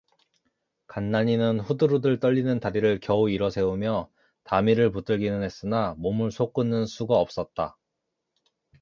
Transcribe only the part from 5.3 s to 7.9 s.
했으나 몸을 솟구는 수가 없었다.